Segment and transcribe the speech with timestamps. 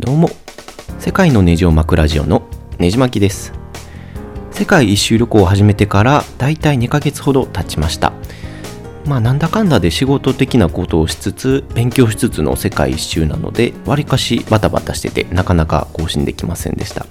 [0.00, 0.30] どうも。
[0.98, 3.52] 世界のネジを巻くラジオのネジ巻きです。
[4.50, 8.14] 世界一周旅行を始めてからだいたい2ヶ月ほど経ちました。
[9.04, 17.04] まあなんだかんだで仕事的なことをしつつ勉強しつつの世界一周なのでわりかしバタバタしててなかなか更新できませんでした。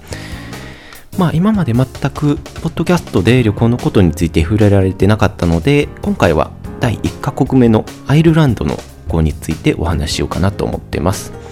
[1.16, 6.50] まあ今まで全くポッドキャストで旅行のことについて触れられてなかったので今回は
[6.80, 8.82] 第1カ国目のアイルランドの旅
[9.12, 11.49] 行についてお話ししようかなと思ってます。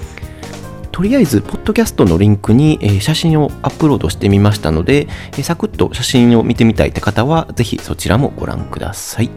[0.98, 5.06] とりあえず、ポッドキャストのリンクに、え写真をアップロードしてみましたので、
[5.38, 9.30] えサクッと写真を見てみたいって方は、ぜひそちらもご覧ください。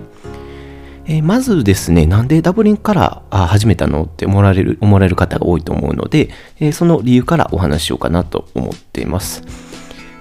[1.05, 6.29] えまずですね、なんでダブリンから始めたのって思われる思われる方が多いと思うので、
[6.59, 9.43] えその理由からお話ししようかなと思っています。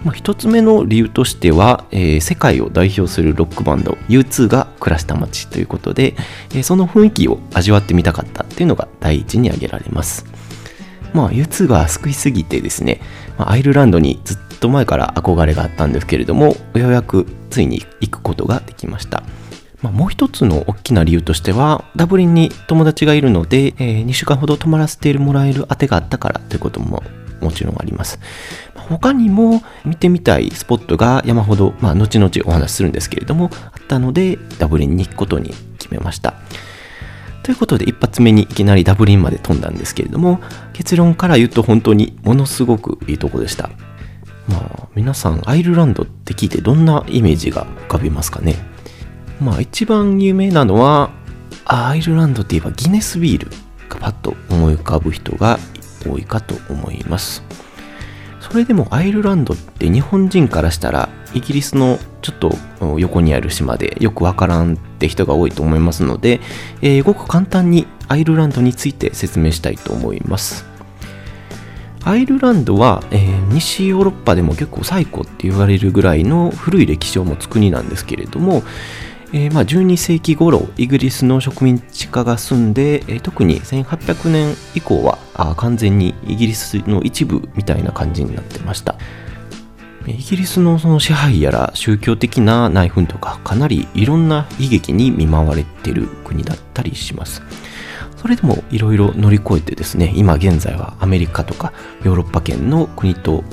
[0.04, 6.16] まあ、一つ目の理由としては、えー、世界を代表するロックバンド U2 が暮らした街ということで、
[6.54, 10.26] えー、その雰囲気を味わってみたかったっていうのが第一に挙げられます。
[11.12, 13.00] まあ U2 が救いすぎてですね、
[13.38, 19.22] アイルランドにずっと前から憧れがあったんですけれども、ようやくついに行くことができました。
[19.82, 27.02] まあ、もう一つの大きな理由としては、ダブリンに友達がいるので、えー、2週間ほど泊まらせてもらえる当てがあったからということも
[27.40, 28.20] もちろんあります。
[28.74, 36.34] 他にも見てみたいスポットが山ほど、まあ、後々お話しするんですけれども、あったので、ダブリンに行くことに決めました。
[37.42, 40.40] ということで一発目にいきなりダブリンまで飛んだんですけれども
[40.72, 43.70] 結論から言うと本当にものすごくいいとこでした。
[44.48, 48.56] まあ皆さんアイルランドって聞いてどんなイメージが浮かびますかね？
[49.40, 51.10] まあ一番有名なのは
[51.64, 53.50] アイルランドって言えばギネスビール
[53.88, 55.58] がパッと思い浮かぶ人が
[56.06, 57.42] 多いかと思います。
[58.50, 66.40] それでもアイルランドって日本人からしたらイギリスのちょっと横にある島でよくわからんって人が多いと思いますので、
[66.82, 70.66] えー、ごく簡単にアイルランドについて説明したいと思います。
[72.02, 78.62] アイルランドは、えー、西ヨーロッパでも結構最古って言われるぐらいの古い歴史を持つ国なんですけれども、
[79.32, 88.96] えー、まあ、12世紀頃イギリスの植民地化が進んで、えー、特に1800年以降はあ完全にイギリスの一部みたいな感じになってました。
[90.06, 97.42] イギリスのその支配やら宗教的な内紛とかかなりいろんな悲劇に見舞われてる国だったりします。
[98.16, 101.72] それでもいろいろ乗り越えてですね今現在はアメリカとか
[102.04, 103.44] ヨーロッパ圏の国と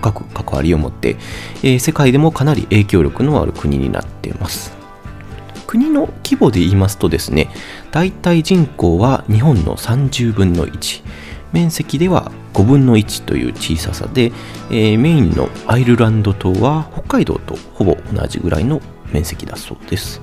[0.00, 1.16] 深く関わりを持って、
[1.62, 4.83] えー、世界でもかなり影響力のある国になっています。
[5.74, 7.50] 国の規模で言いますとですね、
[7.90, 11.02] 大体人口は日本の30分の1、
[11.50, 14.30] 面積では5分の1という小ささで、
[14.70, 18.80] えー、メインのアイルランド島は北海道とほぼ同じぐらいの
[19.12, 20.20] 面積だそうです。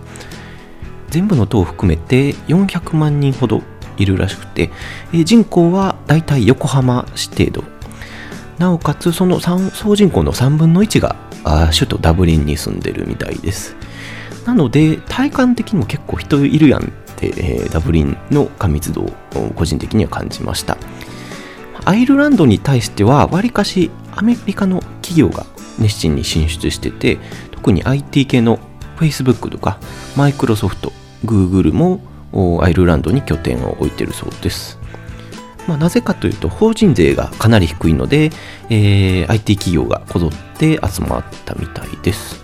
[1.10, 3.62] 全部の島を含めて400万人ほど
[3.98, 4.70] いるらしくて、
[5.12, 7.66] えー、人口は大体横浜市程度。
[8.58, 11.18] なおかつその総人口の3分の1が
[11.74, 13.76] 首都ダブリンに住んでるみたいです。
[14.46, 19.12] なので、体感的にも結構人いるやんって、えー、ダブリンの過密度を
[19.56, 20.78] 個人的には感じました。
[21.86, 25.46] アイルランドに対しては、わりかしアメリカの企業が
[25.80, 27.20] 熱心に進出してて、
[27.52, 28.60] 特に IT 系の
[28.98, 29.80] Facebook とか、
[30.16, 30.92] マイクロソフト、
[31.26, 32.02] Google も
[32.62, 34.80] アイルランドに拠点を置いてるそうです。
[35.68, 38.32] まあ、なぜかというと、法人税がかなり低いので、
[38.70, 42.44] えー、IT 企業がこぞって集まったみたいです。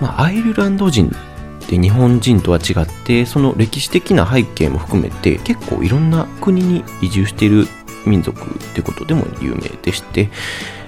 [0.00, 7.66] まあ、アイルランド人って日本人とは違ってその歴史的な背景も含めて結構いろんな国に移住している
[8.06, 8.44] 民族っ
[8.74, 10.30] てことでも有名でして、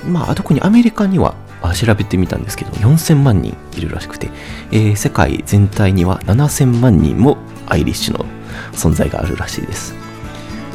[0.06, 1.34] まあ、特にアメリカには
[1.75, 4.31] 調べてみたんですけど4000万人いるらしくて、
[4.73, 8.25] えー、世界全体には7000万人もアイリッシュの
[8.73, 9.94] 存在があるらしいです。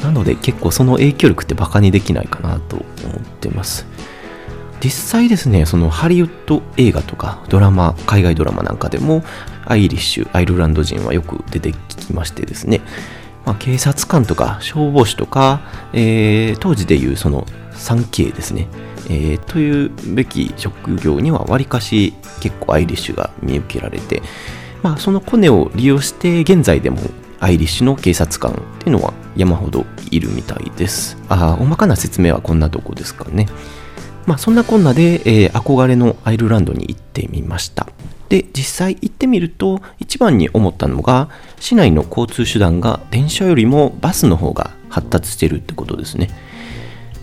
[0.01, 3.85] なので結構その影響力ってバカにできないかなと思ってます。
[4.83, 9.23] 実際ですね、そのハリウッド映画とかドラマ、海外ドラマなんかでも、
[9.65, 12.81] アイリッシュ、アイルランド人はよく出てきましてですね、
[13.45, 15.61] まあ、警察官とか消防士とか、
[15.93, 18.67] えー、当時でいうその 3K ですね、
[19.09, 24.21] えー、というべき職業にはわりかし結構アイリッシュが見受けられて、
[24.83, 26.99] まあ、そのコネを利用して現在でも
[27.39, 31.17] アイリッシュの警察官っていうのは山ほどいるみたいです。
[31.29, 33.47] ああ大まかな説明はこんなとこですかね。
[34.27, 37.87] まあ、そんなこんなで、えー、憧れのアイルランドに行ってみました。
[38.27, 41.29] で、実際行ってみると、一番に思ったのが、
[41.61, 46.29] 市内の交通手段が電車よりもバスの方が発達してるってことですね。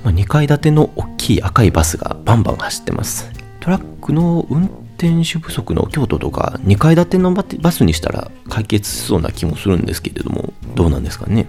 [0.02, 3.30] まあ、2階建ての大きい赤いバスがバンバン走ってます。
[3.60, 4.64] トラックの運
[4.96, 11.46] 転手不足の京都とか2階建てのバスにしたら解決しそうな気もするんですけれども、どうなんですかね。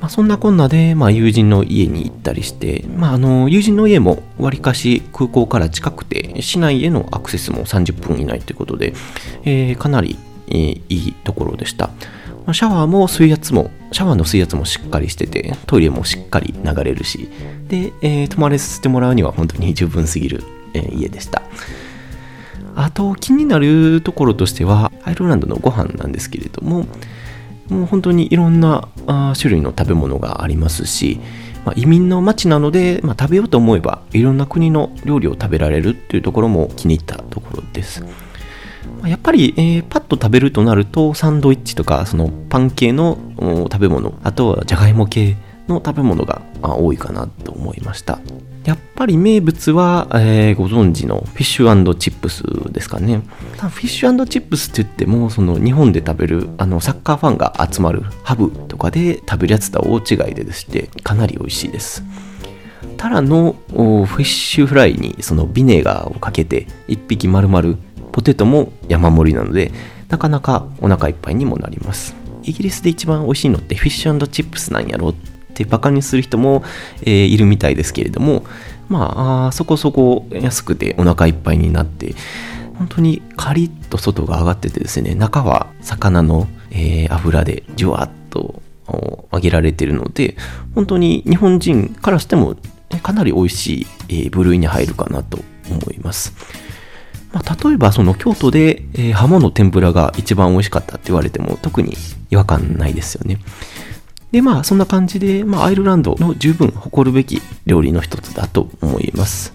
[0.00, 8.94] まあ、そんなこんなで、まあ、友人の家に行ったりして、まあ、あの友人の家もわりかし空港から近くて市内へのアクセスも30分以内ということで、
[9.44, 10.16] えー、かなり、
[10.48, 11.90] えー、いいところでした。
[12.52, 17.28] シャワーも水圧も、シャワーの水圧もしっかりしてて、トイレもしっかり流れるし、
[17.68, 20.42] で、えー、泊まれさせてもらうには本当に十分すぎる、
[20.74, 21.42] えー、家でした。
[22.74, 26.86] あと気になるところとしては、アイルランドのご飯なんですけれども、
[27.70, 31.20] もう本当にいろんなあ種類の食べ物がありますし、
[31.64, 38.04] まあ、移民の街なので、まあ、食べようと思えばいろんな国の料理を食べられるっていうところも気に入ったところです。
[39.00, 43.18] ま、やっぱり、えー、パッと食べるとなるとサンドイッチとかそのパン系の
[43.70, 45.36] 食べ物あとはじゃがいも系
[45.68, 48.18] の食べ物が多いかなと思いました。
[48.64, 52.42] やっぱり名物は、えー、ご存知のフィッシュチップス
[52.72, 53.22] ですかね。
[53.56, 62.04] フィッシュチップスって言っても、その日本で食べるあのサッカーファンが集まるハブとかで食べるやつとは大違いででして、かなり美味しいです。
[63.00, 67.78] タラのフィッシュフライにそのビネガーをかけて1匹丸々
[68.12, 69.72] ポテトも山盛りなので
[70.10, 75.14] なかなかお腹いっぱいにもなりますイギリスで一番美味しいのってフィッシュチップスなんやろっ
[75.64, 76.64] てバカにする人も、
[77.02, 78.44] えー、いるみたいですけれども、
[78.88, 82.14] まあ、そこそこ安くてお腹いっぱいになって、
[82.76, 88.62] 本当にカリッと外が上がっててですね、中は魚の、えー、油でじゅわっと
[89.32, 90.36] 揚げられてるので、
[90.74, 92.56] 本当に日本人からしても
[93.02, 95.38] かなり美味しい、えー、部類に入るかなと
[95.70, 96.32] 思います。
[97.32, 101.96] まあ、例えばその京都で、えー、ハモの天ぷらが一番美味しかったって言われても特に
[102.30, 103.38] 違和感ないですよね。
[104.32, 109.52] で、まあ、そんな感じで、まあ、アイルランドの十分誇るべき料理の一つだと思います。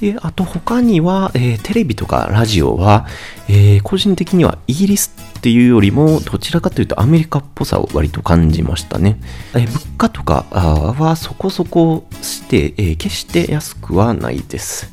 [0.00, 3.06] で、あと他には、えー、テレビとかラジオは、
[3.48, 9.20] えー、個人的にはイギリスっていうよりも、どちらかというとアメリカっぽさを割と感じましたね。
[9.54, 14.90] えー、物価とかはそこそこして、え決して安くはないです。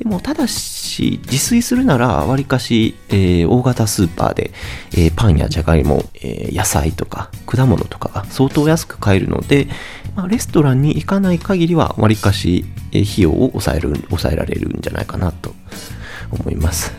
[0.00, 4.50] でも、ただし、自炊するなら、わりかし、えー、大型スーパーで、
[4.92, 9.68] えー、パンやじゃがいも、えー、野菜とか、果物とかが相当安く買えるので、
[10.16, 15.54] まあ、レストランに行かない限りは、わりかし、え費用を抑える、抑えられるんじゃないかなと
[16.30, 16.94] 思います。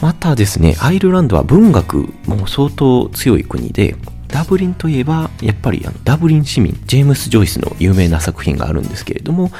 [0.00, 3.94] またですね、アイルランドは文学も相当強い国で、
[4.36, 9.50] ダブリンといえば、やっぱりあのダブリン市民、ジェームス・ジョイスの有名な作品があるんですけれども、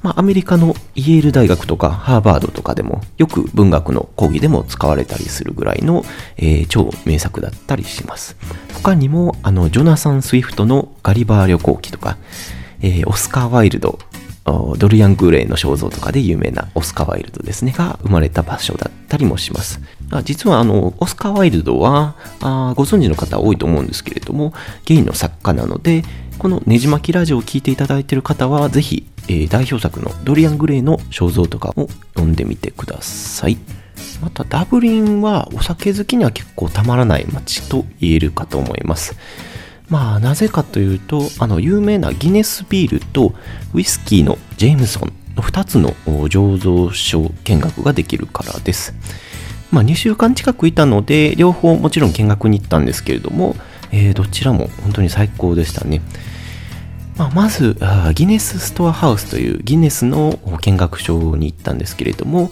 [0.00, 6.02] まあ、アメリカのイェール大学とかハーバードとかでもよく文学の講義でも使われたりするぐらいの、
[6.38, 8.38] えー、超名作だったりします。
[8.72, 12.16] 他にも、あの、ジョナサン・スウィフトのガリバー旅行記とか、
[12.80, 13.98] えー、オスカー・ワイルド
[14.44, 19.80] ドルヤン・グレイの肖像とかで有名なオスカー・ワイルドですねが生まれた場所だったりもします。
[20.22, 24.52] 実はあのオスカー・ワイルドはあご存知の方多いと思うんですけれども
[24.84, 26.02] ゲイの作家なので
[26.38, 33.56] このねじ巻きラジオを聴いていただいている方はぜひ、えー、代表作のドリアン・グレイの肖像とかを読んでみてください。
[34.20, 39.16] またダブリンはお酒好きには結構たまらない街と言えるかと思います。
[39.88, 43.34] まあなぜかというとあの有名なギネスビールと
[43.74, 48.94] ウイスキーのジェームソンの2つの醸造所見学ができるからです。
[49.72, 53.56] まあ2週間近くいたので両方もちろん見学に行ったんですけれども、
[53.90, 56.02] えー、どちらも本当に最高でしたね。
[57.22, 57.76] まあ、まず
[58.14, 62.50] ギネスストアハウスというギネスの見学所に行ったんですけれども、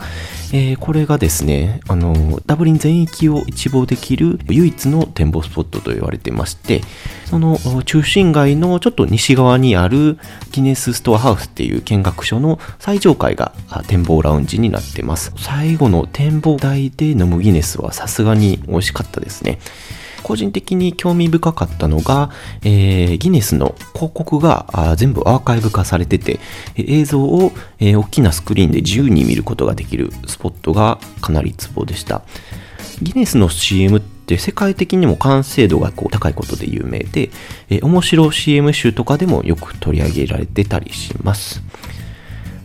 [0.53, 6.83] えー、これがですねあのダブリン全域を一望できる唯一の展望スポットと言われてまして
[7.25, 10.19] その中心街のちょっと西側にある
[10.53, 13.53] ギネスストアハウスっていう見学所の最上階が
[13.89, 15.33] 展望ラウンジになってます。
[15.37, 19.59] 最後の展望台で飲むギネスはさすがに美味しかったですね。
[20.23, 22.31] 個人的に興味深かったのが、
[22.62, 26.41] えー、ギネスの広告が全部アーカイブ化されてて、
[26.77, 32.23] 映像を、えー、大きなスクリーンで自由に見ることができるスポットがかなりツボでした。
[33.03, 37.31] ギネスの CM って世界的にも完成度がこう高いことで有名で、
[37.71, 41.62] えー、面白 CM 集とかでもよく取り上げられてたりします。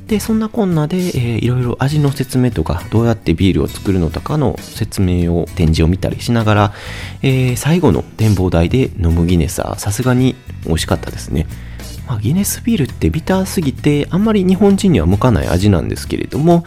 [0.08, 6.74] で、そんなこんなで、えー、いろいろ味の説明とか、どうやってビールを作るのとかの説明を、展示を見たりしながら、
[7.24, 10.36] えー、最後の展望台で飲むギネスはさすがに
[10.66, 11.48] 美味しかったですね。
[12.08, 16.64] まあ、ギネスビールってビターすぎてあんまり日本人には向かない味なんですけれども、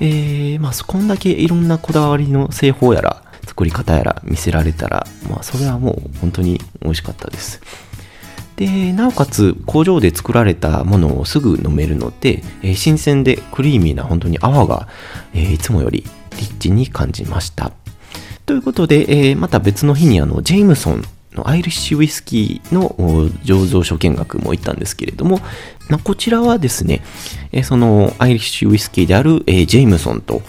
[0.00, 7.60] えー、まあ、こんだけいろんなこだわりの製法やら作り方やら見せられたら、まあ、それはもう本当に美味しかったです。
[8.56, 14.88] でなおかつ工場で作られたものをすぐ飲めるので、えー、新鮮でクリーミーな本当に泡が、
[15.34, 16.04] えー、いつもより
[16.38, 17.72] リッチに感じました。
[18.46, 21.04] ということで、えー、また別の日にあのジェイムソン
[21.34, 22.90] のアイリッシュウイスキーの
[23.44, 25.38] 醸造所見学も行ったんですけれども、
[25.88, 27.02] まあ、こちらはですね、
[27.64, 30.42] そのアイリッシュウイスキーである、ジェイムソンと、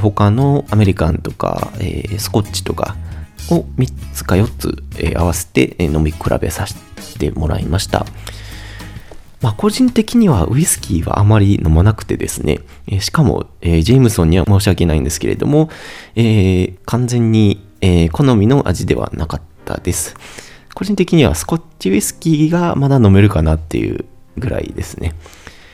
[0.00, 1.72] 他のアメリカンとか、
[2.16, 2.96] スコッチとか
[3.50, 8.06] を3つか4つ、え合わせて、え飲み比べさせてもらいました。
[9.40, 15.68] まあ、個人的にはウイスキーはあまり飲まなくてですね、えしかも、えジェームソンには申し訳ないんですけれども、
[16.14, 20.14] え、完全に、え、好みの味ではなかったです。
[20.74, 24.04] 個人的にはスコッチウイスキーがまだ飲めるかなっていう
[24.38, 25.14] ぐらいですね。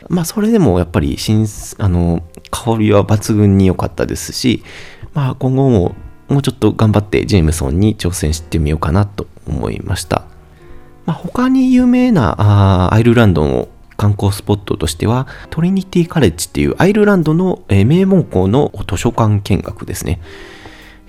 [0.08, 1.46] まあそれでもやっぱり新
[1.78, 4.64] あの香りは抜群に良かったですし、
[5.14, 5.94] まあ今後も
[6.28, 10.24] もうちょっと頑張ってジェームソンに挑戦してみようかなと思いました。
[11.06, 20.20] まあ、他に有名なアイルランドの観光スポットとしてはトリニティカレッジっていうアイルランドの、名門校の図書館見学ですね。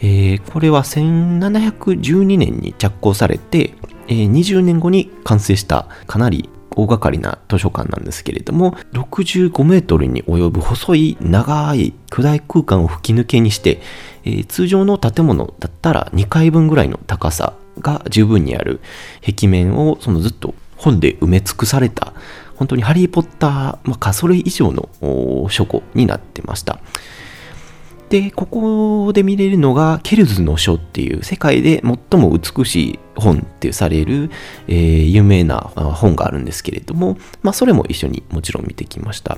[0.02, 3.74] えー、これは1712年に着工されて、
[4.08, 13.82] えー、20年後に完成したかなり大掛かりな図書館なんですけれども65メートルに及ぶ細い長い巨大空間を吹き抜けにして、
[14.24, 18.82] えー、通常の建物だったら2階分ぐらいの高さが十分にある
[19.26, 22.14] 壁面をそのずっと本で埋め尽くされた
[22.56, 23.52] 本当にハリー・ポッター、
[23.84, 24.90] まあ、かそれ以上の
[25.50, 26.80] 書庫になってました。
[28.10, 34.32] で、ここで見れるのが、ケルズの書っていう世界で最も美しい本ってされる、
[34.68, 39.38] えー、有名な本があるんですけれども、まあ、それも一緒にもちろん見てきました。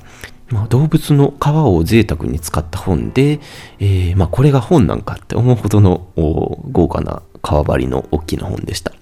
[0.49, 3.41] まあ、動物の皮を贅沢に使った本で、
[3.79, 8.93] えー、まあ、これが本なんかって思うほどの豪華な革張りの大きな本でした。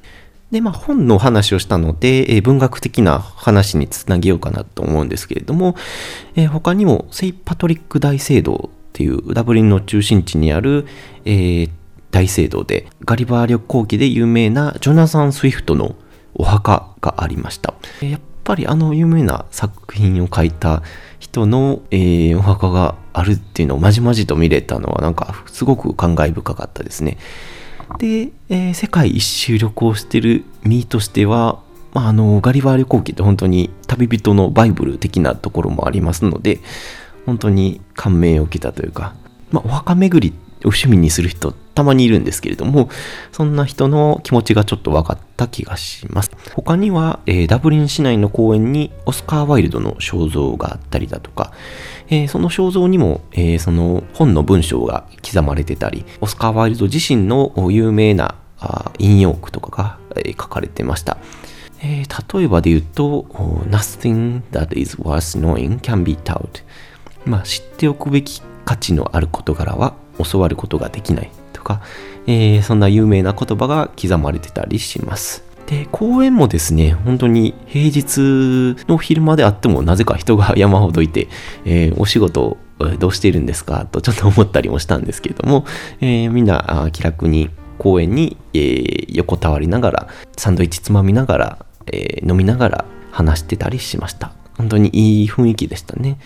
[0.51, 5.75] で、まあ、本の話をしたので、えー、文学的な話につなげようかなと思うんですけれども、
[6.35, 10.85] えー、他にもセイ・パトリック大聖堂っていうダブリンの中心地にある、
[11.25, 11.69] えー、
[12.11, 15.95] 大聖堂でガリバー旅行記で有名なジョナサン・スウィフトの
[16.33, 17.73] お墓がありました。
[18.01, 20.81] やっぱりあの有名な作品を書いた
[21.19, 27.17] 人の、えー、お墓があるっていうのをまじまじと見れたのはなんかすごく感慨深かったですね。
[27.99, 31.59] で、えー、世界一周旅行してる身としては、
[31.93, 36.59] まあ、あのガリバー旅行記って本当に旅人のバイブル的なところもありますので
[37.29, 39.13] 本当に感銘を受けたというか、
[39.51, 42.89] まあ、お墓巡りお趣味にする人たまにいるんですけれども、
[43.31, 46.31] そんな人の気持ちがちょっと分かった気がします。
[46.55, 51.53] 他には、えー、ダブリン市内の公園にオスカー・ワイルドの肖像があったりだとか、
[52.09, 58.35] えー、その肖像にも、えー、その本の文章が刻まれてたり、オスカー・ワイルド自身の有名な
[58.97, 61.17] 引用句とかが、え書かれてました。
[61.81, 63.21] え例えばで言うと、
[63.69, 66.63] Nothing that is worth knowing can be taught
[67.25, 71.81] まあ、知っておくべき価値のある事柄は教わることができないとか、
[72.27, 75.43] えー、そんな有名な言葉が刻まれてたりします。
[75.67, 81.27] で、公園もですね、本当に平日の昼間であってもなぜか人が山ほどいて、
[81.65, 82.57] えー、お仕事
[82.99, 85.65] どうしているんですかとちょっと思ったりもしたんですけれども、
[86.01, 90.07] えー、みんな気楽に公園に、えー、横たわりながら、
[90.37, 94.31] サンドイッチつまみながら、えー、飲みながら話してたりしました。
[94.57, 96.19] 本当にいい雰囲気でしたね。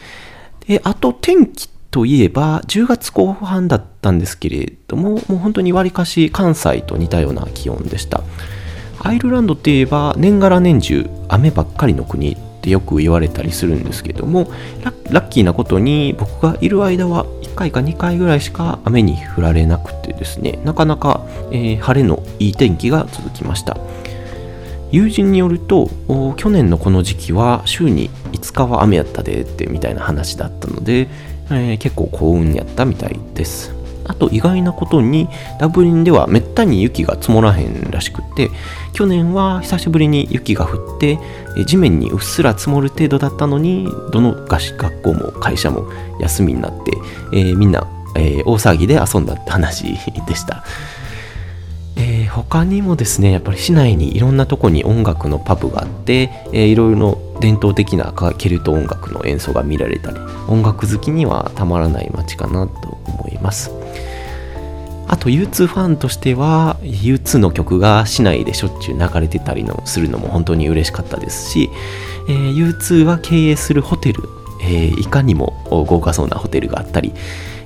[0.67, 8.23] で、あと天気といえば、10月後半だったんですけれども、もう本当にわりかし関西と似たような気温でした。
[8.99, 14.49] アイルランドといえば、年がら年中雨ばっかりの国ってよく言われたりするんですけども、
[15.09, 23.77] ラッキーなことに僕がいる間は1回か2回ぐらいしか雨に降られなくてですね、なかなか、えー、晴れのいい天気が続きました。
[24.93, 25.89] 友人によると
[26.37, 31.09] 去年のこの時期は週に5日は雨やったでってみたいな話だったので、
[31.49, 33.73] えー、結構幸運やったみたいです。
[34.05, 38.51] あと意外なことにダブリンではめったに雪が積もらへんらしくて
[38.91, 41.17] 去年は久しぶりに雪が降って
[41.65, 45.87] 地面にうっすら積もる程度だったのにどの学校も会社も
[46.19, 46.91] 休みになって、
[47.31, 49.93] えー、みんな、えー、大騒ぎで遊んだって話
[50.27, 50.65] でした、
[52.33, 63.71] 他にもですねやっぱり市内にいろんなとこに音楽のパブがあって、えー、いろいろ伝統的なケルト音楽の演奏が見られたり音楽好きにはたまらない街かなと思います。
[65.05, 71.69] あと U2 ファンとしては U2 の曲が市内でしょっちゅう流れてたりのするのも本当に嬉しかったですし、
[72.27, 74.23] えー、U2 は経営するホテル、
[74.63, 77.13] えー、いかにも豪華そうなホテルがあったり、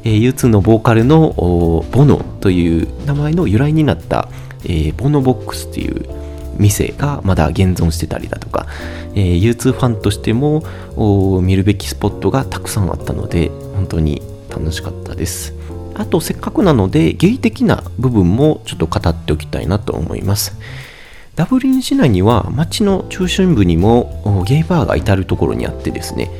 [0.04, 4.30] え、U2 のボーカルのボノという名前の由来になった、
[4.64, 6.06] えー、ボノボックスという
[6.58, 8.68] 店がまだ現存してたりだとか、
[9.14, 10.64] えー、U2 ファンとしても
[11.42, 15.54] 見るべきスポットがたくさんあったので本当に楽しかったです。
[15.96, 20.56] あとせっかくなのでゲイ的な部分もちょっと語っておきたいなと思います。
[21.36, 26.32] ダブリン市内には街の中心部にもゲイバーが至るところにあってですね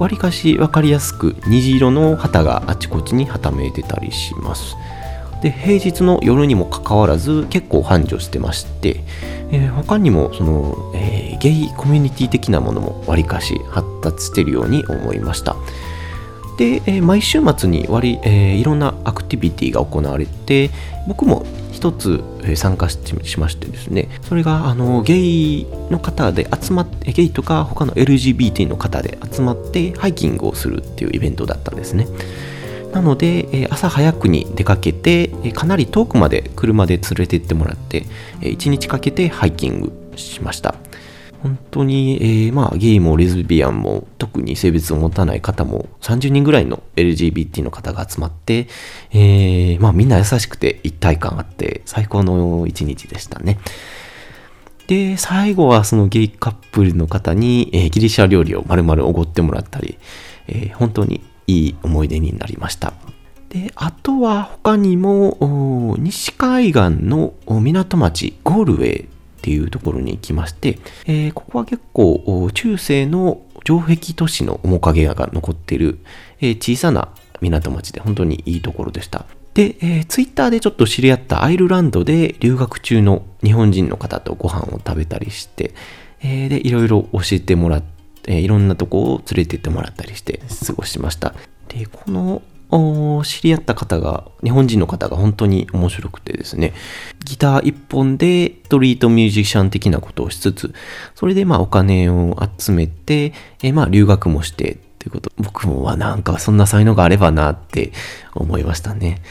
[0.00, 4.74] わりかし分かりやすく虹色の旗があちこちにはためいてたりします。
[5.42, 9.00] で平日の夜にもかかわらず結構繁盛してまして、
[9.50, 15.56] えー、他にもその、えー、ゲイコミュニティ的なものもわりかし発達してるように思いました。
[16.58, 20.70] で、えー、毎週末に割、えー、いろんなアクティビティが行われて
[21.08, 22.22] 僕も一つ
[22.54, 32.06] 参加しましてですねそれがあのゲイの方で集まってゲイとか他の LGBT の方で集まってハイキングをするっていうイベントだったんですね。
[32.92, 38.04] なので朝早くに出かけてかなり遠くまで車で連れて行ってもらって
[38.40, 40.74] 1日かけてハイキングしました
[41.42, 48.68] 本当に、えー、まあ、ゲイもレズビアンも、特に性別を持たない方も、30人ぐらいの LGBT の方が集まって、
[49.10, 53.58] えー、まあ、みんな優しくて一体感あって、最高の一日でしたね。
[54.86, 59.98] で、最後はそのゲイカップルの方に、えー、ギリシャ料理を丸々おごってもらったり、
[60.46, 62.92] えー、本当にいい思い出になりました。
[63.48, 69.06] で、あとは他にも、西海岸の港町ゴールウェイっ
[69.42, 75.98] ていうところに行きまして、えー、ここは結構中世の城壁都市の面影が残っている、
[76.40, 77.08] えー、小さな
[77.40, 79.26] 港町で本当にいいところでした。
[79.54, 85.74] で、えー、ツイッターでちょっと知り合ったアイルランドで留学中の日本人の方とご飯を食べたりして、
[86.22, 87.82] えー、で、いろいろ教えてもらっ
[88.30, 91.34] て、いろんなとこを連れてってもらったりして過ごしました。
[91.68, 92.42] で、この
[93.24, 96.72] 知り合った方が、日本人の方が本当に面白くてですね、
[97.24, 100.72] ギター一本でストリートミュージシャン的なことをしつつ、
[101.16, 103.32] それでまあお金を集めて、
[103.62, 107.92] えまあ留学もしてっていうこと、僕もはなんかそんな才能があればなって
[108.34, 109.22] 思いましたね。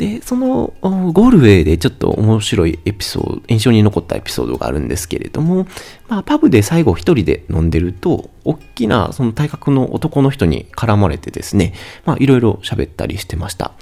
[0.00, 5.66] で、そのゴールウェイでちょっと面白いエピソード、印象に残ったエピソードがあるんですけれども、
[6.08, 11.74] まあ、パブで最後一人で飲んでると、大きなその体格の男の人に絡まれてですね、
[12.06, 13.72] まあ、いろいろ喋ったりしてました。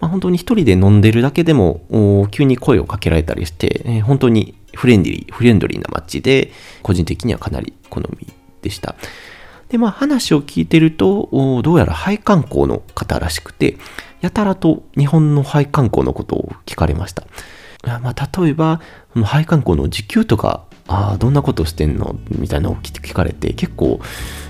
[0.00, 6.50] まあ、本当に一人で飲んでるだけでも、急に声をかけられたりして、えー、本当にフレンドリー、フレンドリーな街で、
[6.82, 8.26] 個人的にはかなり好み
[8.62, 8.96] でした。
[9.72, 11.30] で、まあ話を聞いてると、
[11.64, 13.78] どうやら廃観光の方らしくて、
[14.20, 17.24] やたらと日本の廃観光のことを聞かれました。
[18.00, 18.80] まあ、例えば、
[19.24, 22.16] 廃観光の時給とか、ああ、どんなことしてんの？
[22.28, 24.00] みたいなのを聞かれて、結構、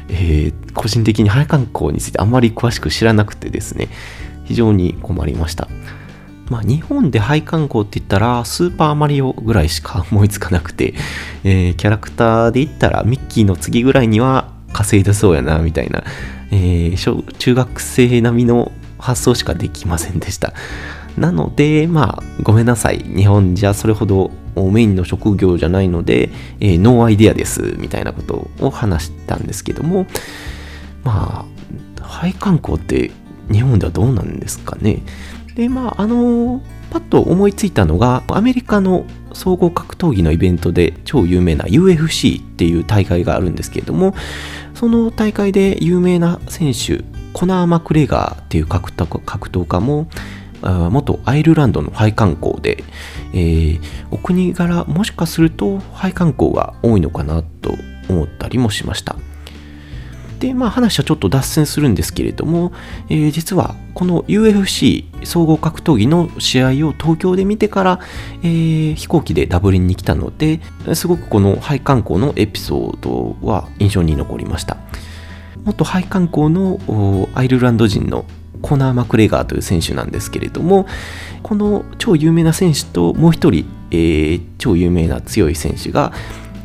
[0.08, 3.88] えー、個人的に廃観光についてあんまり詳しく知らなくてですね、
[4.44, 5.68] 非常に困りました。
[6.50, 10.94] まあ、日本で廃観光って言ったら、スーパーマリオぐらいしか思いつかなくて、
[11.44, 16.04] えー、キャラクターで言ったら、ミッキーの次ぐらいには稼いでそうやな、みたいな、
[16.50, 20.52] えー、小中学生並みの発想しかできませんでした。
[21.16, 22.98] なので、まあ、ごめんなさい。
[22.98, 26.30] 日本じゃそれほどメインの職業じゃないので、
[26.60, 30.06] えー、ノーアイデアです、みたいなことを話したんですけども、
[31.04, 31.46] ま
[32.00, 33.10] あ、廃観光って
[33.50, 35.02] 日本ではどうなんですかね。
[35.54, 44.14] で、まあ、あのパッと思いついたのが、アメリカの総合格闘技のイベントで超有名な UFC っていう大会があるんですけれども、
[44.74, 47.02] その大会で有名な選手
[47.32, 50.06] コナー・マクレガーっていう格闘家も
[50.62, 52.84] 元アイルランドの廃観光で、
[53.32, 57.74] えー、お国柄もしかすると廃観光が多いのかなと
[58.10, 59.16] 思ったりもしました。
[60.42, 62.72] でまあ話はちょっと脱線するんですけれども、
[63.08, 68.00] えー、実はこの UFC 総合格闘技の試合を東京で見てから、
[68.42, 70.60] えー、飛行機でダブリンに来たので
[70.96, 74.78] すごくこの廃観光のエピソードは印象に残りました。
[75.64, 76.80] 元廃観光の
[77.34, 78.24] アイルランド人の
[78.62, 80.86] コナー・マクレガーという選手なんですけれども
[81.44, 86.12] この超有名な選手ともう一人、えー、超有名な強い選手が、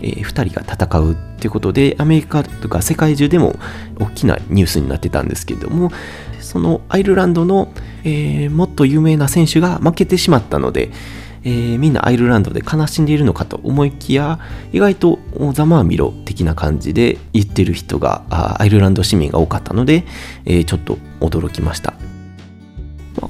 [0.02, 3.56] えー、2人が戦うっていうことでアメリカとか世界中でも
[4.00, 5.92] 大きなニュースになってたんですけれども
[6.42, 7.72] そのアイルランドの、
[8.04, 10.90] えー、もっと有名な選手が負けてしまったので、
[11.44, 14.40] えー、みんなアイルランドで悲しんでいるのかと思いきや
[14.72, 15.20] 意外と
[15.54, 18.24] ざまあみろ的な感じで言ってる人が
[18.60, 20.06] アイルランド市民が多かったので、
[20.46, 21.94] えー、ちょっと驚きました、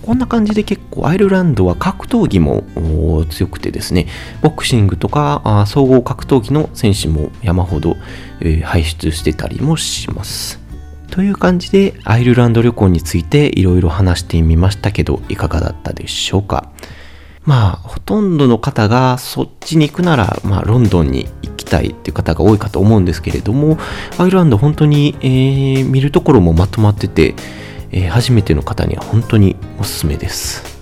[0.08, 2.64] こんな感じで結構アイルランドは格闘技も
[3.30, 4.08] 強くてですね。
[4.42, 7.98] ボクシングとか総合格闘技の選手も山ほど、
[8.40, 10.62] えー、輩出してたりもします。
[11.12, 16.72] という感じでアイルランド旅行についていろいろ話してみましたけどいかがだったでしょうか。
[17.44, 23.78] まあ、ほとんどの方がそっちに行くなら、まあ、ロンドンに行きたいっていう方が多いかと思うんですけれども、
[24.18, 27.36] アイルランド本当に、えー、見るところもまとまってて、
[27.92, 30.78] えー、初めての方には本当におすすめです。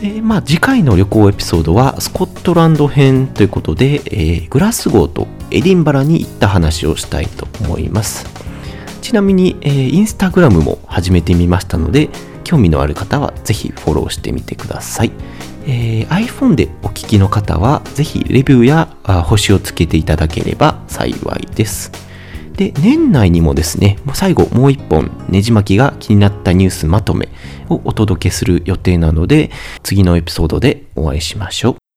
[0.00, 8.26] で、まあ、次回の旅行エピソードはスコットランド編ということで、えー、グラスゴーとエディンバラに行った話をしたいと思います。
[9.02, 12.08] ちなみに、えー、インスタグラムも始めてみましたので、
[12.44, 15.12] 興味のある方はぜひフォローしてみてください。
[15.66, 18.88] えー、iPhone でお聞きの方は、ぜひレビューや
[19.24, 22.09] 星をつけていただければ幸いです。
[22.60, 27.30] で、年内にもですね、最後もう一本、ねじ巻きが気になったニュースまとめ
[27.70, 29.50] をお届けする予定なので、
[29.82, 31.89] 次のエピソードでお会いしましょう。